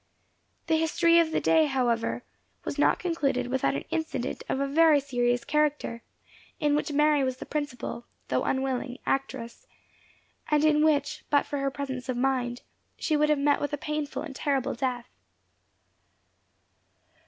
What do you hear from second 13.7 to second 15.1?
a painful and terrible death.